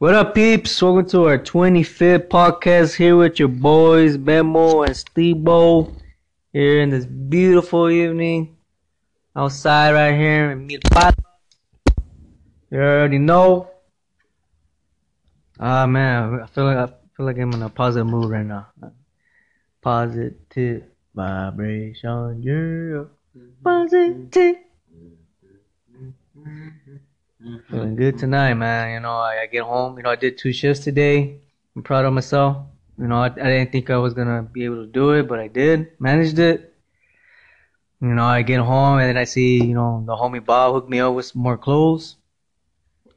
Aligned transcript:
What 0.00 0.14
up, 0.14 0.36
peeps? 0.36 0.80
Welcome 0.80 1.10
to 1.10 1.24
our 1.24 1.38
25th 1.38 2.28
podcast 2.28 2.94
here 2.94 3.16
with 3.16 3.40
your 3.40 3.48
boys, 3.48 4.16
Memo 4.16 4.82
and 4.82 4.94
Stebo. 4.94 5.92
Here 6.52 6.82
in 6.82 6.90
this 6.90 7.04
beautiful 7.04 7.90
evening 7.90 8.56
outside 9.34 9.94
right 9.94 10.14
here 10.14 10.52
in 10.52 10.68
Milpalta. 10.68 11.18
You 12.70 12.78
already 12.78 13.18
know. 13.18 13.70
Ah, 15.58 15.84
man, 15.86 16.42
I 16.42 16.46
feel 16.46 16.66
like 16.66 16.76
I 16.76 16.86
feel 17.16 17.26
like 17.26 17.38
I'm 17.38 17.52
in 17.54 17.62
a 17.62 17.68
positive 17.68 18.06
mood 18.06 18.30
right 18.30 18.46
now. 18.46 18.68
Positive 19.82 20.84
vibration, 21.12 22.40
yeah. 22.40 23.02
Positive. 23.64 24.58
Feeling 27.88 27.96
good 27.96 28.18
tonight, 28.18 28.52
man. 28.52 28.92
You 28.92 29.00
know, 29.00 29.16
I, 29.16 29.44
I 29.44 29.46
get 29.46 29.62
home. 29.62 29.96
You 29.96 30.02
know, 30.02 30.10
I 30.10 30.16
did 30.16 30.36
two 30.36 30.52
shifts 30.52 30.84
today. 30.84 31.40
I'm 31.74 31.82
proud 31.82 32.04
of 32.04 32.12
myself. 32.12 32.66
You 32.98 33.06
know, 33.06 33.16
I, 33.16 33.26
I 33.28 33.48
didn't 33.48 33.72
think 33.72 33.88
I 33.88 33.96
was 33.96 34.12
gonna 34.12 34.42
be 34.42 34.66
able 34.66 34.84
to 34.84 34.86
do 34.86 35.12
it, 35.12 35.26
but 35.26 35.38
I 35.38 35.48
did. 35.48 35.98
Managed 35.98 36.38
it. 36.38 36.74
You 38.02 38.08
know, 38.08 38.24
I 38.24 38.42
get 38.42 38.60
home 38.60 38.98
and 38.98 39.08
then 39.08 39.16
I 39.16 39.24
see, 39.24 39.64
you 39.64 39.72
know, 39.72 40.04
the 40.04 40.14
homie 40.14 40.44
Bob 40.44 40.74
hooked 40.74 40.90
me 40.90 41.00
up 41.00 41.14
with 41.14 41.26
some 41.26 41.40
more 41.40 41.56
clothes. 41.56 42.16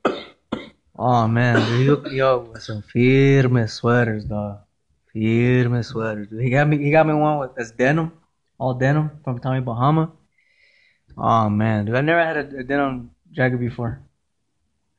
Oh 0.97 1.27
man, 1.27 1.55
dude, 1.67 1.79
he 1.79 1.85
hooked 1.87 2.11
me 2.11 2.21
up 2.21 2.47
with 2.53 2.61
some 2.61 2.83
firme 2.83 3.67
sweaters, 3.67 4.23
dog. 4.25 4.59
Firme 5.11 5.83
sweaters. 5.83 6.27
He 6.29 6.49
got 6.51 6.67
me. 6.67 6.77
He 6.77 6.91
got 6.91 7.07
me 7.07 7.13
one 7.15 7.39
with 7.39 7.55
that's 7.55 7.71
denim, 7.71 8.11
all 8.59 8.75
denim 8.75 9.09
from 9.23 9.39
Tommy 9.39 9.61
Bahama. 9.61 10.11
Oh 11.17 11.49
man, 11.49 11.85
dude, 11.85 11.95
I 11.95 12.01
never 12.01 12.23
had 12.23 12.37
a, 12.37 12.59
a 12.59 12.63
denim 12.63 13.09
jacket 13.31 13.59
before. 13.59 14.03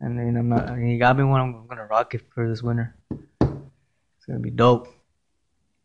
And 0.02 0.18
then 0.18 0.36
I'm 0.36 0.48
not. 0.48 0.76
He 0.76 0.98
got 0.98 1.16
me 1.16 1.22
one. 1.22 1.40
I'm 1.40 1.66
gonna 1.68 1.86
rock 1.86 2.12
it 2.14 2.22
for 2.34 2.48
this 2.48 2.60
winter. 2.60 2.96
It's 3.10 4.26
gonna 4.26 4.40
be 4.40 4.50
dope. 4.50 4.88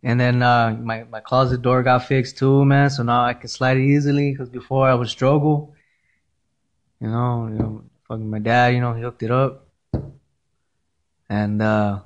And 0.01 0.19
then 0.19 0.41
uh, 0.41 0.75
my 0.81 1.03
my 1.03 1.19
closet 1.19 1.61
door 1.61 1.83
got 1.83 2.07
fixed 2.07 2.37
too, 2.39 2.65
man. 2.65 2.89
So 2.89 3.03
now 3.03 3.23
I 3.23 3.35
can 3.35 3.47
slide 3.47 3.77
it 3.77 3.85
easily. 3.85 4.33
Cause 4.33 4.49
before 4.49 4.89
I 4.89 4.95
would 4.95 5.07
struggle. 5.07 5.75
You 6.99 7.09
know, 7.09 7.47
you 7.47 7.59
know, 7.59 7.83
fucking 8.07 8.27
my 8.27 8.39
dad. 8.39 8.73
You 8.73 8.81
know, 8.81 8.93
he 8.93 9.03
hooked 9.03 9.21
it 9.21 9.29
up. 9.29 9.67
And 11.29 11.61
uh, 11.61 12.01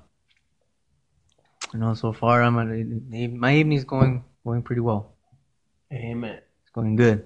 you 1.74 1.80
know, 1.80 1.94
so 1.94 2.12
far 2.12 2.44
I'm 2.44 2.60
at, 2.60 3.32
my 3.32 3.56
evening's 3.56 3.86
going 3.86 4.26
going 4.44 4.64
pretty 4.64 4.82
well. 4.82 5.14
Amen. 5.94 6.40
It's 6.62 6.72
going 6.74 6.98
good. 6.98 7.26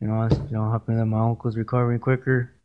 You 0.00 0.06
know, 0.06 0.28
you 0.30 0.56
know, 0.56 0.70
hoping 0.70 0.96
that 0.96 1.06
my 1.06 1.18
uncle's 1.26 1.56
recovering 1.56 1.98
quicker. 1.98 2.55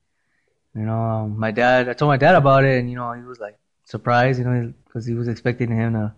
You 0.73 0.83
know, 0.83 1.01
um, 1.01 1.37
my 1.37 1.51
dad. 1.51 1.89
I 1.89 1.93
told 1.93 2.09
my 2.09 2.17
dad 2.17 2.35
about 2.35 2.63
it, 2.63 2.79
and 2.79 2.89
you 2.89 2.95
know, 2.95 3.11
he 3.13 3.23
was 3.23 3.39
like 3.39 3.57
surprised. 3.83 4.39
You 4.39 4.45
know, 4.45 4.73
because 4.85 5.05
he 5.05 5.13
was 5.13 5.27
expecting 5.27 5.69
him 5.71 5.93
to 5.93 6.13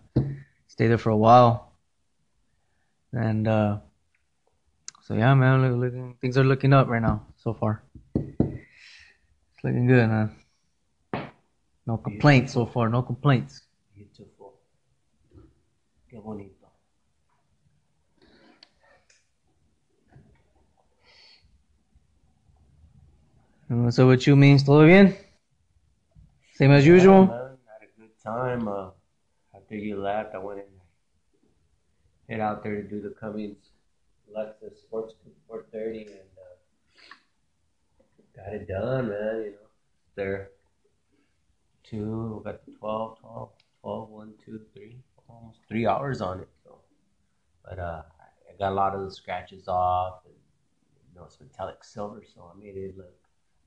stay 0.68 0.86
there 0.86 0.98
for 0.98 1.10
a 1.10 1.16
while. 1.16 1.72
And 3.12 3.46
uh, 3.46 3.78
so 5.02 5.14
yeah, 5.14 5.34
man, 5.34 5.80
looking, 5.80 6.16
things 6.20 6.36
are 6.38 6.44
looking 6.44 6.72
up 6.72 6.88
right 6.88 7.02
now 7.02 7.26
so 7.36 7.52
far. 7.54 7.82
It's 8.14 9.62
looking 9.62 9.86
good, 9.86 10.08
man. 10.08 10.34
No 11.86 11.96
complaints 11.98 12.52
so 12.54 12.66
far. 12.66 12.88
No 12.88 13.02
complaints. 13.02 13.62
Beautiful. 13.94 14.54
Qué 16.08 16.18
bonito. 16.18 16.54
Uh, 23.63 23.63
So 23.90 24.06
what 24.06 24.26
you 24.26 24.36
means? 24.36 24.62
Todo 24.62 24.86
bien? 24.86 25.16
Same 26.54 26.70
as 26.72 26.86
Yeah, 26.86 26.86
usual. 26.86 27.26
man, 27.26 27.58
had 27.66 27.82
a 27.82 28.00
good 28.00 28.10
time. 28.22 28.68
Uh, 28.68 28.90
after 29.54 29.74
you 29.76 29.96
left, 30.00 30.34
I 30.34 30.38
went 30.38 30.60
and 30.60 30.68
head 32.28 32.40
out 32.40 32.62
there 32.62 32.76
to 32.80 32.88
do 32.88 33.00
the 33.00 33.10
Cummings 33.10 33.70
Lexus 34.34 34.78
Sports 34.78 35.14
430 35.48 36.06
and 36.06 36.30
uh, 36.38 36.56
got 38.36 38.54
it 38.54 38.68
done, 38.68 39.08
man. 39.08 39.42
You 39.44 39.50
know, 39.52 39.68
there 40.14 40.50
two, 41.82 42.36
we 42.38 42.44
got 42.44 42.64
the 42.64 42.72
12, 42.72 43.18
12, 43.20 43.50
12, 43.82 44.10
1, 44.10 44.32
2, 44.44 44.60
3, 44.72 44.96
almost 45.28 45.58
three 45.68 45.86
hours 45.86 46.20
on 46.20 46.40
it. 46.40 46.48
So, 46.62 46.78
but 47.64 47.78
uh, 47.78 48.02
I 48.48 48.56
got 48.58 48.72
a 48.72 48.74
lot 48.74 48.94
of 48.94 49.04
the 49.04 49.10
scratches 49.10 49.68
off, 49.68 50.20
and 50.26 50.34
you 51.08 51.18
know, 51.18 51.24
it's 51.26 51.40
metallic 51.40 51.82
silver, 51.84 52.22
so 52.34 52.52
I 52.54 52.58
made 52.58 52.76
it 52.76 52.96
look 52.96 53.14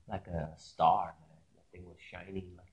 like 0.08 0.26
a 0.26 0.50
star. 0.56 1.14
Man. 1.20 1.38
That 1.56 1.64
thing 1.72 1.86
was 1.86 1.96
shining 2.10 2.50
like 2.56 2.66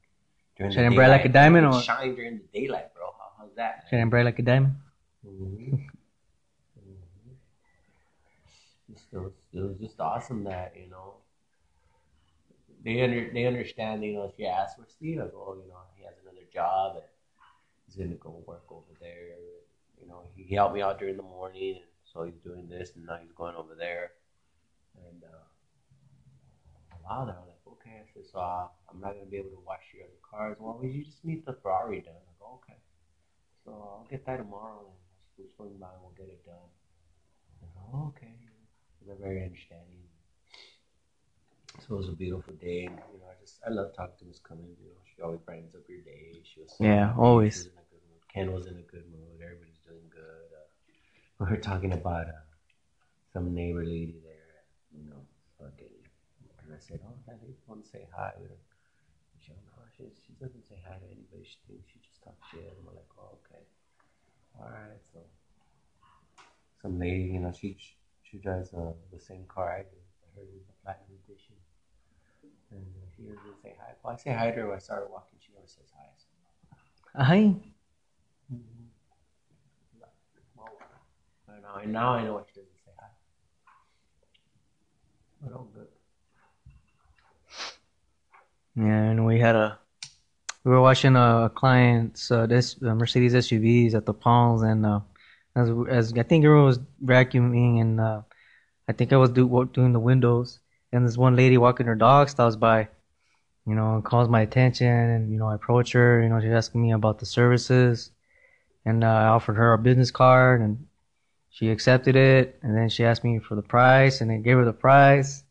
during 0.58 0.72
the 0.72 0.76
Shining 0.76 0.96
bright 0.96 1.10
like 1.10 1.26
a 1.26 1.30
diamond, 1.30 1.68
or- 1.68 1.82
shine 1.82 2.16
during 2.16 2.40
the 2.40 2.60
daylight, 2.60 2.94
bro. 2.94 3.06
How, 3.18 3.32
how's 3.38 3.56
that? 3.56 3.86
Shining 3.90 4.10
bright 4.10 4.26
like 4.26 4.40
a 4.40 4.42
diamond. 4.42 4.76
Mm-hmm. 5.28 5.76
Just, 8.92 9.08
it, 9.12 9.18
was, 9.18 9.34
it 9.52 9.60
was 9.60 9.78
just 9.80 10.00
awesome 10.00 10.44
that 10.44 10.74
you 10.80 10.90
know 10.90 11.16
they 12.84 13.02
under 13.02 13.30
they 13.34 13.46
understand. 13.46 14.04
You 14.04 14.14
know, 14.14 14.24
if 14.24 14.38
you 14.38 14.46
ask 14.46 14.78
for 14.78 14.86
Steve, 14.88 15.20
I 15.20 15.26
go, 15.26 15.44
oh, 15.50 15.56
you 15.56 15.68
know, 15.68 15.80
he 15.98 16.06
has 16.06 16.14
another 16.22 16.46
job 16.54 16.96
and 16.96 17.04
he's 17.86 17.96
gonna 17.96 18.16
go 18.16 18.44
work 18.46 18.64
over 18.70 18.94
there. 19.02 19.36
You 20.00 20.08
know, 20.08 20.22
he, 20.36 20.44
he 20.44 20.56
helped 20.56 20.76
me 20.76 20.82
out 20.82 21.00
during 21.00 21.18
the 21.18 21.24
morning, 21.24 21.78
and 21.78 21.86
so 22.04 22.24
he's 22.24 22.38
doing 22.44 22.70
this, 22.70 22.92
and 22.96 23.06
now 23.06 23.18
he's 23.22 23.32
going 23.32 23.56
over 23.56 23.76
there. 23.76 24.12
And 27.06 27.18
wow, 27.20 27.26
they're 27.26 27.36
like, 27.46 27.62
okay. 27.80 28.02
I 28.02 28.06
said, 28.14 28.24
so 28.32 28.40
uh, 28.40 28.68
I'm 28.92 29.00
not 29.00 29.14
gonna 29.14 29.26
be 29.30 29.38
able 29.38 29.52
to 29.52 29.64
wash 29.66 29.84
your 29.94 30.04
other 30.06 30.22
cars. 30.26 30.58
Well, 30.60 30.80
you 30.84 31.04
just 31.04 31.24
need 31.24 31.46
the 31.46 31.54
Ferrari 31.62 32.02
done. 32.02 32.16
I 32.16 32.34
go, 32.40 32.60
okay. 32.64 32.80
So 33.64 33.72
I'll 33.72 34.08
get 34.10 34.26
that 34.26 34.38
tomorrow 34.38 34.80
and 34.86 34.98
we'll 35.38 35.48
swing 35.56 35.78
by 35.80 35.88
and 35.94 36.02
we'll 36.02 36.18
get 36.18 36.28
it 36.34 36.44
done. 36.46 36.70
Oh, 37.94 38.14
okay. 38.16 38.34
They're 39.06 39.16
very 39.16 39.44
understanding. 39.44 40.02
So 41.88 41.96
it 41.96 41.98
was 41.98 42.10
a 42.10 42.14
beautiful 42.14 42.54
day. 42.56 42.86
And, 42.86 42.98
you 43.14 43.20
know, 43.20 43.30
I 43.30 43.38
just 43.42 43.60
I 43.66 43.70
love 43.70 43.94
talking 43.96 44.16
to 44.20 44.26
Miss 44.26 44.40
Cummings. 44.40 44.78
You 44.82 44.90
know, 44.90 45.02
she 45.16 45.22
always 45.22 45.40
brightens 45.42 45.76
up 45.76 45.82
your 45.88 46.02
day. 46.02 46.42
She 46.44 46.62
was 46.62 46.76
Yeah, 46.80 47.14
always. 47.18 47.58
was 47.58 47.66
in 47.68 47.72
a 47.78 47.86
good 47.92 48.02
mood. 48.10 48.22
Ken 48.34 48.54
was 48.54 48.66
in 48.68 48.78
a 48.78 48.82
good 48.90 49.06
mood. 49.12 49.42
Everybody's 49.44 49.78
doing 49.86 50.10
good. 50.10 50.50
Uh, 50.58 51.46
we 51.46 51.52
were 51.52 51.62
talking 51.62 51.94
about 51.94 52.28
uh, 52.28 52.42
some 53.34 53.54
neighbor 53.54 53.86
lady 53.86 54.16
there. 54.24 54.64
You 54.98 55.10
know, 55.10 55.22
fucking. 55.60 55.94
And 56.64 56.65
I 56.76 56.80
said, 56.84 57.00
oh, 57.08 57.16
I 57.32 57.40
just 57.48 57.64
want 57.68 57.84
to 57.84 57.90
say 57.90 58.04
hi. 58.12 58.36
Don't, 58.36 58.60
she, 59.40 59.52
no, 59.56 59.80
she, 59.96 60.04
she 60.28 60.34
doesn't 60.44 60.68
say 60.68 60.76
hi 60.84 61.00
to 61.00 61.08
anybody. 61.08 61.48
She 61.48 61.56
thinks 61.68 61.88
she 61.88 62.00
just 62.04 62.20
talks 62.20 62.44
shit. 62.52 62.68
And 62.76 62.84
we're 62.84 63.00
like, 63.00 63.08
oh, 63.16 63.40
okay. 63.40 63.64
All 64.60 64.68
right. 64.68 65.00
So 65.14 65.20
some 66.82 67.00
lady, 67.00 67.32
you 67.32 67.40
know, 67.40 67.54
she 67.56 67.78
she 68.24 68.38
drives 68.38 68.74
uh, 68.74 68.92
the 69.14 69.20
same 69.20 69.46
car 69.48 69.72
I 69.72 69.84
do. 69.88 69.96
I 69.96 70.28
heard 70.36 70.48
it 70.52 70.60
was 70.60 70.68
a 70.68 70.78
platinum 70.84 71.16
edition. 71.24 71.56
And 72.72 72.84
uh, 72.84 73.08
she 73.16 73.24
doesn't 73.24 73.62
say 73.64 73.76
hi. 73.80 73.94
Well, 74.04 74.14
I 74.14 74.18
say 74.18 74.34
hi 74.34 74.52
to 74.52 74.62
her 74.62 74.68
when 74.68 74.76
I 74.76 74.80
started 74.80 75.08
walking. 75.10 75.40
She 75.40 75.54
never 75.54 75.68
says 75.68 75.88
hi. 75.96 76.12
So, 76.20 76.28
Hi. 77.24 77.56
well, 80.58 80.76
I 81.48 81.62
know, 81.62 81.82
and 81.82 81.94
now 81.94 82.10
I 82.10 82.24
know 82.24 82.34
why 82.34 82.44
she 82.46 82.60
doesn't 82.60 82.82
say 82.84 82.92
hi. 83.00 83.08
But 85.42 85.54
all 85.54 85.70
good. 85.74 85.88
Yeah, 88.76 89.04
and 89.04 89.26
we 89.26 89.40
had 89.40 89.56
a 89.56 89.80
we 90.66 90.72
were 90.72 90.82
watching 90.82 91.16
a 91.16 91.50
client's 91.54 92.30
uh, 92.30 92.46
this 92.46 92.76
uh, 92.84 92.94
Mercedes 92.96 93.34
SUVs 93.34 93.94
at 93.94 94.06
the 94.06 94.14
Palms, 94.14 94.64
and 94.64 94.86
uh, 94.86 95.00
as 95.56 95.70
as 95.88 96.14
I 96.14 96.24
think 96.24 96.44
everyone 96.44 96.66
was 96.66 96.80
vacuuming, 97.04 97.80
and 97.80 98.02
uh, 98.02 98.22
I 98.90 98.94
think 98.94 99.14
I 99.14 99.18
was 99.18 99.30
do, 99.30 99.70
doing 99.72 99.94
the 99.94 100.00
windows, 100.00 100.60
and 100.92 101.08
this 101.08 101.18
one 101.18 101.38
lady 101.38 101.58
walking 101.58 101.86
her 101.86 101.96
dog 101.96 102.28
stops 102.28 102.58
by, 102.58 102.90
you 103.66 103.76
know, 103.76 103.96
and 103.96 104.04
calls 104.04 104.28
my 104.28 104.42
attention, 104.42 104.88
and 104.88 105.32
you 105.32 105.40
know, 105.40 105.48
I 105.48 105.56
approach 105.56 105.94
her, 105.94 106.22
you 106.22 106.28
know, 106.28 106.42
she's 106.42 106.52
asking 106.52 106.82
me 106.82 106.92
about 106.92 107.20
the 107.20 107.26
services, 107.26 108.12
and 108.84 109.06
uh, 109.06 109.08
I 109.08 109.26
offered 109.28 109.56
her 109.56 109.72
a 109.72 109.78
business 109.78 110.12
card, 110.12 110.60
and 110.60 110.86
she 111.50 111.70
accepted 111.70 112.18
it, 112.18 112.60
and 112.62 112.76
then 112.76 112.90
she 112.90 113.06
asked 113.06 113.24
me 113.24 113.40
for 113.40 113.56
the 113.56 113.62
price, 113.62 114.20
and 114.20 114.30
I 114.30 114.38
gave 114.38 114.58
her 114.58 114.66
the 114.66 114.74
price. 114.74 115.45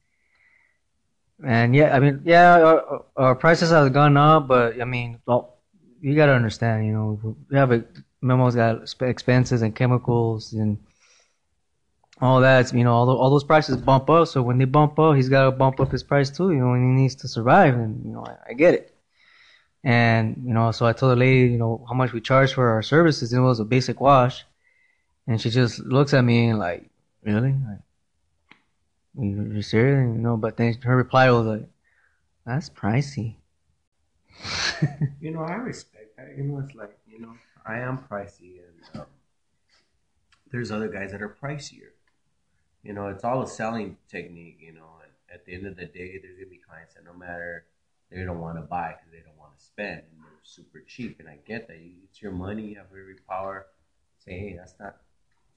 And 1.44 1.74
yeah, 1.74 1.94
I 1.94 2.00
mean, 2.00 2.22
yeah, 2.24 2.58
our, 2.58 3.04
our 3.16 3.34
prices 3.34 3.70
have 3.70 3.92
gone 3.92 4.16
up, 4.16 4.48
but 4.48 4.80
I 4.80 4.84
mean, 4.84 5.20
well, 5.26 5.58
you 6.00 6.14
gotta 6.14 6.32
understand, 6.32 6.86
you 6.86 6.92
know, 6.92 7.36
we 7.50 7.56
have 7.56 7.72
a 7.72 7.84
memo's 8.22 8.54
got 8.54 8.94
expenses 9.02 9.62
and 9.62 9.74
chemicals 9.74 10.52
and 10.54 10.78
all 12.20 12.40
that. 12.40 12.72
You 12.72 12.84
know, 12.84 12.92
all, 12.92 13.06
the, 13.06 13.12
all 13.12 13.30
those 13.30 13.44
prices 13.44 13.76
bump 13.76 14.08
up. 14.08 14.28
So 14.28 14.42
when 14.42 14.58
they 14.58 14.64
bump 14.64 14.98
up, 14.98 15.16
he's 15.16 15.28
gotta 15.28 15.50
bump 15.50 15.80
up 15.80 15.92
his 15.92 16.02
price 16.02 16.30
too. 16.30 16.50
You 16.50 16.58
know, 16.58 16.72
and 16.72 16.96
he 16.96 17.02
needs 17.02 17.14
to 17.16 17.28
survive. 17.28 17.74
And 17.74 18.04
you 18.04 18.12
know, 18.12 18.24
I, 18.24 18.50
I 18.50 18.52
get 18.54 18.74
it. 18.74 18.94
And 19.82 20.42
you 20.46 20.54
know, 20.54 20.70
so 20.72 20.86
I 20.86 20.92
told 20.92 21.12
the 21.12 21.16
lady, 21.16 21.52
you 21.52 21.58
know, 21.58 21.84
how 21.86 21.94
much 21.94 22.12
we 22.12 22.20
charge 22.20 22.54
for 22.54 22.70
our 22.70 22.82
services. 22.82 23.32
And 23.32 23.42
it 23.42 23.46
was 23.46 23.60
a 23.60 23.64
basic 23.64 24.00
wash, 24.00 24.44
and 25.26 25.40
she 25.40 25.50
just 25.50 25.80
looks 25.80 26.14
at 26.14 26.24
me 26.24 26.48
and 26.48 26.58
like, 26.58 26.90
really? 27.22 27.52
Like, 27.52 27.83
you 29.18 29.62
serious? 29.62 30.14
You 30.16 30.22
know, 30.22 30.36
but 30.36 30.56
then 30.56 30.74
her 30.82 30.96
reply 30.96 31.30
was 31.30 31.46
like, 31.46 31.68
"That's 32.44 32.70
pricey." 32.70 33.36
you 35.20 35.30
know, 35.30 35.40
I 35.40 35.54
respect 35.54 36.16
that. 36.16 36.36
You 36.36 36.44
know, 36.44 36.60
it's 36.60 36.74
like 36.74 36.98
you 37.08 37.20
know, 37.20 37.34
I 37.66 37.78
am 37.78 37.98
pricey, 38.10 38.60
and 38.60 39.00
um, 39.00 39.06
there's 40.50 40.70
other 40.70 40.88
guys 40.88 41.12
that 41.12 41.22
are 41.22 41.36
pricier. 41.42 41.92
You 42.82 42.92
know, 42.92 43.08
it's 43.08 43.24
all 43.24 43.42
a 43.42 43.46
selling 43.46 43.96
technique. 44.08 44.58
You 44.60 44.72
know, 44.72 44.88
and 45.02 45.12
at 45.32 45.46
the 45.46 45.54
end 45.54 45.66
of 45.66 45.76
the 45.76 45.86
day, 45.86 46.18
there's 46.20 46.36
gonna 46.36 46.50
be 46.50 46.60
clients 46.68 46.94
that 46.94 47.04
no 47.04 47.14
matter 47.14 47.66
they 48.10 48.24
don't 48.24 48.40
want 48.40 48.56
to 48.56 48.62
buy 48.62 48.94
because 48.96 49.12
they 49.12 49.24
don't 49.24 49.38
want 49.38 49.56
to 49.58 49.64
spend, 49.64 49.98
and 49.98 50.22
they're 50.22 50.40
super 50.42 50.82
cheap. 50.86 51.20
And 51.20 51.28
I 51.28 51.38
get 51.46 51.68
that. 51.68 51.78
It's 52.04 52.20
your 52.20 52.32
money. 52.32 52.62
You 52.68 52.76
have 52.76 52.86
every 52.86 53.16
power. 53.28 53.66
Say, 54.24 54.38
hey, 54.38 54.56
that's 54.58 54.74
not. 54.80 54.96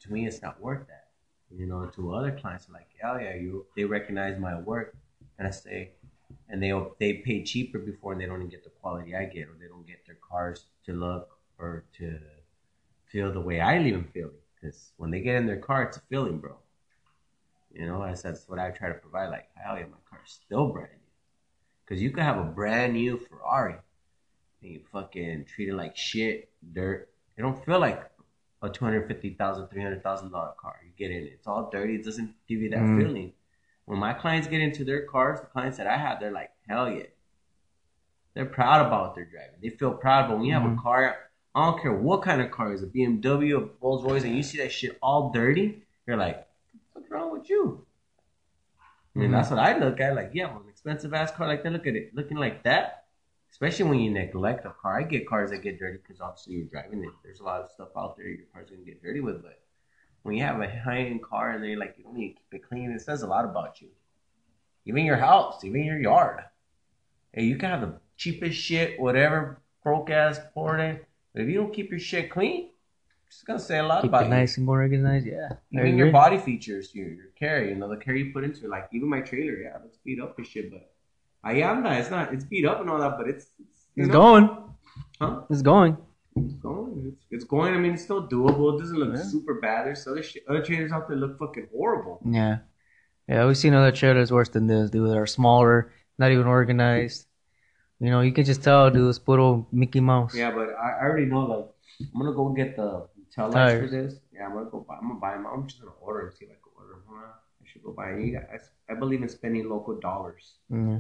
To 0.01 0.13
me, 0.13 0.27
it's 0.27 0.42
not 0.42 0.62
worth 0.62 0.88
that. 0.88 1.06
You 1.55 1.65
know, 1.65 1.85
to 1.95 2.13
other 2.13 2.31
clients, 2.31 2.67
like, 2.69 2.88
oh 3.03 3.17
yeah, 3.17 3.35
you. 3.35 3.65
They 3.75 3.85
recognize 3.85 4.38
my 4.38 4.59
work, 4.59 4.95
and 5.39 5.47
I 5.47 5.51
say, 5.51 5.91
and 6.49 6.61
they 6.61 6.73
they 6.99 7.13
pay 7.13 7.44
cheaper 7.44 7.79
before, 7.79 8.11
and 8.11 8.21
they 8.21 8.25
don't 8.25 8.38
even 8.38 8.49
get 8.49 8.63
the 8.63 8.69
quality 8.69 9.15
I 9.15 9.25
get, 9.25 9.47
or 9.47 9.55
they 9.59 9.67
don't 9.67 9.88
get 9.88 10.05
their 10.05 10.17
cars 10.29 10.65
to 10.85 10.94
look 10.94 11.29
or 11.57 11.85
to 11.97 12.19
feel 13.07 13.31
the 13.31 13.39
way 13.41 13.61
I 13.61 13.79
leave 13.79 13.94
them 13.94 14.09
feeling. 14.13 14.31
Because 14.55 14.91
when 14.97 15.11
they 15.11 15.21
get 15.21 15.35
in 15.35 15.45
their 15.45 15.57
car, 15.57 15.83
it's 15.83 15.97
a 15.97 16.01
feeling, 16.01 16.39
bro. 16.39 16.57
You 17.73 17.85
know, 17.85 18.01
I 18.01 18.13
said 18.13 18.33
that's 18.33 18.50
what 18.50 18.59
I 18.59 18.71
try 18.71 18.89
to 18.89 18.95
provide. 18.95 19.29
Like, 19.29 19.50
hell 19.55 19.77
yeah, 19.77 19.85
my 19.85 19.97
car's 20.09 20.39
still 20.45 20.67
brand 20.67 20.89
new. 20.91 21.11
Because 21.85 22.01
you 22.01 22.11
could 22.11 22.23
have 22.23 22.38
a 22.38 22.43
brand 22.43 22.93
new 22.93 23.17
Ferrari 23.17 23.75
and 24.61 24.71
you 24.71 24.81
fucking 24.91 25.45
treat 25.45 25.69
it 25.69 25.75
like 25.75 25.95
shit, 25.95 26.50
dirt. 26.73 27.09
It 27.38 27.41
don't 27.41 27.63
feel 27.65 27.79
like 27.79 28.03
a 28.62 28.69
$250,000, 28.69 29.69
$300,000 29.71 30.57
car. 30.57 30.80
You 30.83 30.92
get 30.98 31.12
in 31.12 31.24
it. 31.24 31.33
It's 31.33 31.48
all 31.48 31.69
dirty. 31.69 31.95
It 31.95 32.04
doesn't 32.06 32.33
give 32.48 32.62
you 32.62 32.69
that 32.71 32.80
Mm. 32.80 32.98
feeling. 32.98 33.33
When 33.86 34.00
my 34.00 34.13
clients 34.13 34.48
get 34.48 34.62
into 34.62 34.83
their 34.83 35.06
cars, 35.06 35.39
the 35.39 35.45
clients 35.45 35.77
that 35.77 35.88
I 35.88 35.98
have, 35.98 36.19
they're 36.19 36.31
like, 36.31 36.51
hell 36.68 36.89
yeah. 36.89 37.04
They're 38.33 38.45
proud 38.45 38.86
about 38.86 39.01
what 39.01 39.15
they're 39.15 39.25
driving. 39.25 39.59
They 39.62 39.69
feel 39.69 39.94
proud. 39.94 40.27
But 40.27 40.38
when 40.38 40.45
you 40.45 40.54
have 40.54 40.65
a 40.65 40.69
Mhm. 40.69 40.81
car, 40.81 41.30
I 41.56 41.65
don't 41.65 41.81
care 41.81 41.94
what 41.94 42.21
kind 42.21 42.42
of 42.42 42.51
car 42.51 42.71
it 42.71 42.75
is, 42.75 42.83
a 42.83 42.88
BMW, 42.88 43.57
a 43.57 43.69
Rolls 43.81 44.04
Royce, 44.04 44.24
and 44.24 44.36
you 44.36 44.44
see 44.44 44.60
that 44.60 44.71
shit 44.71 44.98
all 45.01 45.31
dirty, 45.31 45.83
you're 46.06 46.18
like, 46.18 46.48
what's 46.94 47.10
wrong 47.10 47.31
with 47.31 47.50
you? 47.50 47.86
And 49.15 49.24
Mhm. 49.24 49.31
that's 49.31 49.50
what 49.50 49.60
I 49.60 49.77
look 49.77 50.00
at. 50.00 50.13
Like, 50.15 50.31
yeah, 50.33 50.48
well, 50.51 50.62
an 50.62 50.69
expensive 50.69 51.13
ass 51.13 51.31
car 51.31 51.48
like 51.48 51.63
that, 51.63 51.71
look 51.71 51.88
at 51.88 51.95
it. 51.95 52.13
Looking 52.13 52.38
like 52.38 52.63
that, 52.63 53.06
especially 53.51 53.85
when 53.89 53.99
you 53.99 54.11
neglect 54.11 54.65
a 54.65 54.71
car. 54.81 54.99
I 54.99 55.03
get 55.03 55.27
cars 55.27 55.51
that 55.51 55.61
get 55.63 55.79
dirty 55.79 55.97
because 55.97 56.21
obviously 56.21 56.55
you're 56.55 56.65
driving 56.65 57.03
it. 57.03 57.11
There's 57.23 57.39
a 57.39 57.44
lot 57.44 57.61
of 57.61 57.69
stuff 57.71 57.89
out 57.97 58.17
there 58.17 58.27
your 58.27 58.45
car's 58.53 58.69
going 58.69 58.81
to 58.81 58.85
get 58.85 59.01
dirty 59.01 59.19
with. 59.19 59.41
But 59.41 59.59
when 60.23 60.35
you 60.35 60.44
have 60.44 60.61
a 60.61 60.69
high 60.69 60.99
end 60.99 61.23
car 61.23 61.51
and 61.51 61.63
then 61.63 61.79
like 61.79 61.95
you 61.97 62.03
don't 62.03 62.15
need 62.15 62.33
to 62.33 62.35
keep 62.35 62.61
it 62.63 62.67
clean, 62.67 62.91
it 62.91 63.01
says 63.01 63.21
a 63.21 63.27
lot 63.27 63.45
about 63.45 63.81
you. 63.81 63.89
Even 64.85 65.05
your 65.05 65.17
house, 65.17 65.63
even 65.63 65.83
your 65.83 65.99
yard. 65.99 66.39
Hey, 67.33 67.44
you 67.44 67.57
can 67.57 67.69
have 67.69 67.81
the 67.81 67.99
cheapest 68.15 68.57
shit, 68.59 68.99
whatever, 68.99 69.61
broke 69.83 70.09
ass 70.09 70.39
poured 70.53 70.79
in. 70.79 71.00
But 71.33 71.43
if 71.43 71.50
you 71.50 71.55
don't 71.55 71.73
keep 71.73 71.91
your 71.91 72.00
shit 72.00 72.31
clean, 72.31 72.69
it's 73.27 73.43
gonna 73.43 73.59
say 73.59 73.79
a 73.79 73.83
lot 73.83 74.01
Keep 74.01 74.11
about 74.11 74.23
it 74.23 74.25
you. 74.25 74.31
nice 74.31 74.57
and 74.57 74.67
organized. 74.69 75.25
Yeah. 75.27 75.50
I 75.51 75.57
Even 75.79 75.97
your 75.97 76.11
body 76.11 76.38
features, 76.38 76.95
your 76.95 77.09
your 77.09 77.25
care, 77.38 77.65
you 77.65 77.75
know, 77.75 77.89
the 77.89 77.97
care 77.97 78.15
you 78.15 78.31
put 78.31 78.45
into 78.45 78.63
it. 78.65 78.69
Like 78.69 78.88
even 78.93 79.09
my 79.09 79.19
trailer, 79.19 79.57
yeah, 79.57 79.77
it's 79.85 79.97
beat 79.97 80.21
up 80.21 80.38
and 80.38 80.47
shit, 80.47 80.71
but 80.71 80.89
Ayanda, 81.45 82.00
it's 82.00 82.10
not. 82.10 82.34
It's 82.34 82.44
beat 82.45 82.66
up 82.66 82.81
and 82.81 82.89
all 82.89 83.00
that, 83.00 83.18
but 83.18 83.28
it's 83.28 83.48
it's, 83.60 83.88
It's 83.95 84.07
know, 84.07 84.13
going. 84.13 84.50
Huh? 85.22 85.42
It's 85.50 85.62
going. 85.62 85.98
It's 86.36 86.54
going. 86.56 87.04
It's, 87.13 87.25
it's 87.31 87.44
going. 87.45 87.74
I 87.74 87.78
mean, 87.78 87.94
it's 87.94 88.04
still 88.04 88.28
doable. 88.28 88.75
It 88.75 88.80
doesn't 88.81 88.98
look 88.98 89.16
Yeah. 89.16 89.24
super 89.24 89.56
bad. 89.62 89.86
There's 89.88 90.06
other 90.07 90.22
shit, 90.24 90.44
other 90.50 90.62
trailers 90.62 90.92
out 90.92 91.07
there 91.07 91.18
look 91.18 91.38
fucking 91.39 91.68
horrible. 91.74 92.19
Yeah. 92.25 92.60
Yeah, 93.28 93.45
we've 93.45 93.57
seen 93.57 93.74
other 93.74 93.92
trailers 93.92 94.31
worse 94.31 94.50
than 94.50 94.68
this, 94.68 94.89
dude. 94.89 95.10
That 95.10 95.18
are 95.18 95.25
smaller, 95.28 95.92
not 96.18 96.31
even 96.31 96.48
organized. 96.48 97.25
You 98.00 98.10
know, 98.12 98.22
you 98.22 98.31
can 98.31 98.45
just 98.45 98.63
tell, 98.63 98.89
dude, 98.92 99.10
it's 99.10 99.19
little 99.28 99.68
Mickey 99.72 100.00
Mouse. 100.00 100.36
Yeah, 100.36 100.51
but 100.51 100.69
I, 100.80 101.00
I 101.00 101.04
already 101.04 101.25
know. 101.25 101.42
Like, 101.45 101.66
I'm 102.13 102.22
gonna 102.22 102.34
go 102.36 102.50
get 102.50 102.75
the 102.75 103.07
tail 103.36 103.50
lights 103.50 103.81
for 103.81 103.88
this. 103.88 104.19
Yeah, 104.31 104.45
I'm 104.45 104.54
gonna 104.54 104.69
go 104.69 104.86
buy. 104.88 104.95
I'm 105.01 105.07
gonna 105.07 105.19
buy 105.19 105.34
them. 105.34 105.45
I'm 105.51 105.68
just 105.68 105.81
gonna 105.81 105.94
order 106.00 106.28
and 106.28 106.34
see 106.38 106.45
if 106.45 106.51
I 106.51 106.54
can 106.54 106.72
order 106.78 106.94
them. 106.94 107.16
I 107.18 107.66
should 107.66 107.84
go 107.84 107.92
buy. 107.92 108.10
I, 108.12 108.94
I 108.94 108.95
believe 109.00 109.24
in 109.24 109.30
spending 109.30 109.68
local 109.68 110.00
dollars 110.00 110.54
Yeah. 110.69 111.00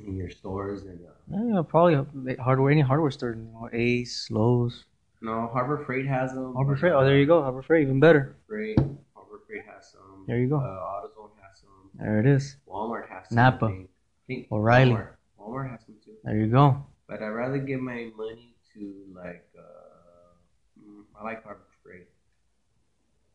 In 0.00 0.16
your 0.16 0.30
stores 0.30 0.82
and. 0.84 1.00
Uh, 1.06 1.54
Yeah, 1.56 1.62
probably 1.62 1.94
hardware, 2.36 2.70
any 2.70 2.80
hardware 2.82 3.10
store, 3.10 3.30
you 3.30 3.48
know, 3.52 3.68
Ace, 3.72 4.28
Lowe's, 4.30 4.84
no, 5.20 5.48
Harbor 5.52 5.82
Freight 5.86 6.06
has 6.06 6.32
them. 6.34 6.52
Harbor 6.54 6.76
Freight. 6.76 6.92
Oh, 6.92 7.02
there 7.04 7.18
you 7.18 7.24
go, 7.26 7.42
Harbor 7.42 7.62
Freight, 7.62 7.82
even 7.82 7.98
better. 7.98 8.36
Freight. 8.46 8.76
Harbor 9.14 9.40
Freight 9.46 9.64
has 9.72 9.90
some. 9.92 10.24
There 10.26 10.38
you 10.38 10.48
go. 10.48 10.56
Uh, 10.56 10.60
AutoZone 10.60 11.30
has 11.40 11.60
some. 11.60 11.90
There 11.94 12.20
it 12.20 12.26
is. 12.26 12.56
Walmart 12.68 13.08
has 13.08 13.28
some. 13.28 13.36
Napa. 13.36 13.66
I 13.66 13.68
think. 13.70 13.88
I 13.88 14.26
think 14.26 14.52
O'Reilly. 14.52 14.92
Walmart. 14.92 15.08
Walmart 15.40 15.70
has 15.70 15.80
some 15.86 15.94
too. 16.04 16.12
There 16.24 16.36
you 16.36 16.48
go. 16.48 16.84
But 17.08 17.22
I'd 17.22 17.28
rather 17.28 17.58
give 17.58 17.80
my 17.80 18.10
money 18.16 18.54
to 18.74 18.92
like. 19.14 19.48
Uh, 19.58 20.82
mm, 20.82 21.04
I 21.18 21.24
like 21.24 21.42
Harbor 21.42 21.68
Freight. 21.82 22.08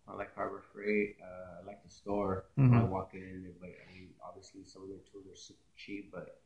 I 0.07 0.13
like 0.13 0.35
Harbor 0.35 0.63
Freight. 0.73 1.15
Uh, 1.23 1.61
I 1.63 1.65
like 1.65 1.83
the 1.83 1.89
store. 1.89 2.45
when 2.55 2.73
I 2.73 2.83
walk 2.83 3.11
in 3.13 3.51
but 3.59 3.69
I 3.69 3.93
mean, 3.93 4.09
obviously 4.27 4.61
some 4.63 4.83
of 4.83 4.89
their 4.89 5.01
tools 5.11 5.25
are 5.31 5.35
super 5.35 5.65
cheap, 5.75 6.11
but 6.11 6.39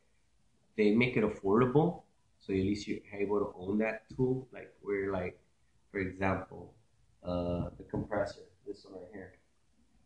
they 0.76 0.92
make 0.92 1.16
it 1.16 1.24
affordable. 1.24 2.02
So 2.40 2.52
at 2.52 2.58
least 2.58 2.86
you're 2.86 2.98
able 3.18 3.40
to 3.40 3.52
own 3.56 3.78
that 3.78 4.02
tool. 4.14 4.48
Like 4.52 4.72
where, 4.82 5.12
like, 5.12 5.38
for 5.90 5.98
example, 5.98 6.74
uh, 7.24 7.70
the 7.78 7.84
compressor, 7.90 8.42
this 8.66 8.84
one 8.84 9.00
right 9.00 9.10
here. 9.12 9.32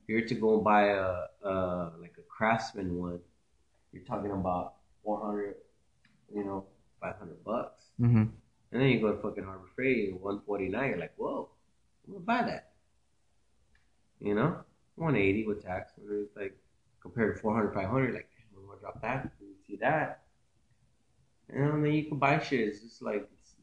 If 0.03 0.09
you're 0.09 0.29
to 0.29 0.35
go 0.35 0.55
and 0.55 0.65
buy 0.65 0.89
a, 0.89 1.25
uh, 1.45 1.91
like 2.01 2.15
a 2.19 2.23
Craftsman 2.29 2.99
one, 2.99 3.21
you're 3.93 4.05
talking 4.05 4.31
about 4.31 4.75
400, 5.05 5.57
you 6.35 6.45
know, 6.45 6.65
500 7.01 7.45
bucks. 7.45 7.85
Mm-hmm. 8.01 8.25
And 8.71 8.83
then 8.83 8.89
you 8.89 9.01
go 9.01 9.13
to 9.13 9.23
fucking 9.23 9.45
Harbor 9.45 9.69
Freight, 9.75 10.13
149. 10.21 10.89
You're 10.89 10.99
like, 10.99 11.15
whoa, 11.17 11.49
I'm 12.07 12.13
gonna 12.15 12.25
buy 12.25 12.43
that. 12.43 12.73
You 14.21 14.35
know, 14.35 14.59
180 14.97 15.47
with 15.47 15.65
tax. 15.65 15.93
And 15.97 16.25
it's 16.25 16.37
like 16.37 16.57
compared 17.01 17.37
to 17.37 17.41
400, 17.41 17.73
500. 17.73 18.15
Like, 18.15 18.29
I'm 18.55 18.67
gonna 18.67 18.81
drop 18.81 19.01
that. 19.03 19.31
You 19.41 19.55
see 19.67 19.77
that? 19.77 20.18
And 21.51 21.85
then 21.85 21.93
you 21.93 22.05
can 22.05 22.19
buy 22.19 22.39
shit. 22.39 22.69
It's 22.69 22.81
just 22.81 23.03
like, 23.03 23.29
it's, 23.41 23.55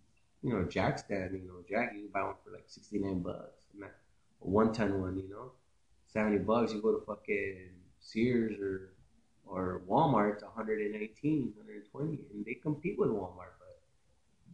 you 0.42 0.54
know, 0.54 0.64
jack 0.64 1.00
stand. 1.00 1.34
You 1.34 1.48
know, 1.48 1.64
jack 1.70 1.94
you 1.94 2.02
can 2.02 2.12
buy 2.12 2.24
one 2.24 2.36
for 2.44 2.52
like 2.52 2.66
69 2.68 3.20
bucks. 3.20 3.64
A 3.82 3.88
one 4.40 4.74
ton 4.74 5.02
one. 5.02 5.18
You 5.18 5.30
know, 5.30 5.52
70 6.08 6.40
bucks. 6.40 6.74
You 6.74 6.82
go 6.82 6.98
to 6.98 7.06
fucking 7.06 7.70
Sears 8.00 8.60
or 8.60 8.90
or 9.46 9.82
Walmart. 9.88 10.34
It's 10.34 10.44
119, 10.44 11.54
120, 11.56 12.20
and 12.34 12.46
they 12.46 12.56
compete 12.56 12.98
with 12.98 13.10
Walmart, 13.10 13.56
but 13.60 13.78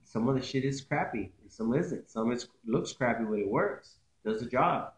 some 0.04 0.28
of 0.28 0.36
the 0.36 0.42
shit 0.42 0.66
is 0.66 0.82
crappy 0.82 1.32
and 1.42 1.52
some 1.52 1.74
isn't. 1.74 2.10
Some 2.10 2.32
is 2.32 2.48
looks 2.66 2.92
crappy, 2.94 3.24
but 3.24 3.40
it 3.40 3.48
works, 3.48 3.96
does 4.26 4.42
the 4.42 4.48
job. 4.48 4.94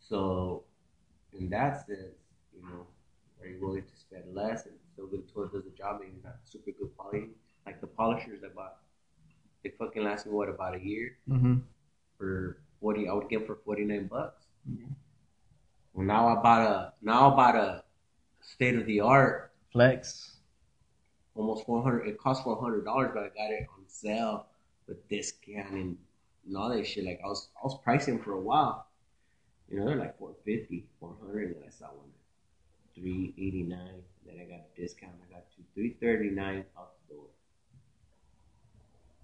So, 0.00 0.64
in 1.38 1.48
that 1.50 1.86
sense, 1.86 2.16
you 2.54 2.62
know, 2.62 2.86
are 3.40 3.46
you 3.46 3.58
willing 3.60 3.82
to 3.82 3.96
spend 3.96 4.34
less 4.34 4.66
and 4.66 4.74
get 5.10 5.32
tool 5.32 5.46
does 5.48 5.64
the 5.64 5.70
job, 5.70 6.00
maybe 6.00 6.14
not 6.24 6.36
super 6.44 6.70
good 6.70 6.90
quality, 6.96 7.28
like 7.66 7.80
the 7.80 7.86
polishers 7.86 8.40
I 8.44 8.48
bought. 8.54 8.76
They 9.62 9.70
fucking 9.70 10.04
last 10.04 10.26
me 10.26 10.32
what 10.32 10.48
about 10.48 10.74
a 10.74 10.80
year 10.80 11.16
Mm-hmm. 11.28 11.56
for 12.18 12.58
forty. 12.80 13.08
I 13.08 13.12
would 13.12 13.28
get 13.28 13.46
for 13.46 13.56
forty 13.64 13.84
nine 13.84 14.06
bucks. 14.06 14.44
Mhm. 14.70 14.88
Well, 15.92 16.06
now 16.06 16.28
I 16.28 16.34
bought 16.42 16.62
a 16.62 16.92
now 17.02 17.30
I 17.32 17.36
bought 17.36 17.56
a 17.56 17.84
state 18.40 18.76
of 18.76 18.86
the 18.86 19.00
art 19.00 19.52
Flex. 19.72 20.36
almost 21.34 21.66
four 21.66 21.82
hundred. 21.82 22.06
It 22.08 22.18
cost 22.18 22.44
four 22.44 22.60
hundred 22.60 22.84
dollars, 22.84 23.10
but 23.14 23.24
I 23.24 23.28
got 23.28 23.50
it 23.50 23.66
on 23.76 23.84
sale 23.88 24.46
with 24.86 25.06
discount 25.08 25.70
and, 25.72 25.96
and 26.46 26.56
all 26.56 26.68
that 26.70 26.86
shit. 26.86 27.04
Like 27.04 27.20
I 27.24 27.28
was, 27.28 27.48
I 27.60 27.64
was 27.66 27.78
pricing 27.82 28.22
for 28.22 28.32
a 28.32 28.40
while. 28.40 28.86
You 29.68 29.80
know, 29.80 29.86
they're 29.86 29.96
like 29.96 30.16
450, 30.16 30.86
400, 31.00 31.42
and 31.48 31.56
then 31.56 31.62
I 31.66 31.70
saw 31.70 31.86
one 31.86 32.06
at 32.06 32.94
389. 33.02 33.78
Then 34.26 34.36
I 34.40 34.44
got 34.44 34.60
a 34.60 34.80
discount. 34.80 35.12
I 35.28 35.32
got 35.32 35.44
to 35.52 35.62
339 35.74 36.64
out 36.78 36.92
the 37.08 37.14
door. 37.14 37.24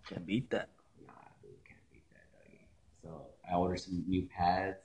Can't 0.08 0.26
beat 0.26 0.50
that. 0.50 0.68
Nah, 1.06 1.12
dude, 1.42 1.50
can't 1.66 1.80
beat 1.92 2.04
that. 2.10 2.26
Doggy. 2.32 2.66
So 3.02 3.26
I 3.50 3.54
ordered 3.56 3.80
some 3.80 4.04
new 4.06 4.22
pads. 4.36 4.78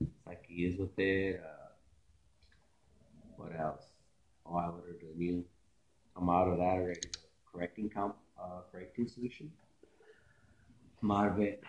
It's 0.00 0.26
like 0.26 0.44
he 0.48 0.64
is 0.66 0.78
with 0.78 0.96
it. 0.98 1.40
Uh, 1.44 1.68
what 3.36 3.58
else? 3.58 3.82
Oh, 4.44 4.56
I 4.56 4.66
ordered 4.68 5.02
a 5.14 5.18
new. 5.18 5.44
I'm 6.16 6.28
out 6.30 6.48
of 6.48 6.58
that 6.58 6.64
already. 6.64 7.00
Correcting 7.52 7.90
comp, 7.90 8.16
uh, 8.40 8.60
correcting 8.70 9.08
solution. 9.08 9.50
I'm 11.02 11.10
out 11.10 11.28
of 11.32 11.40
it. 11.40 11.62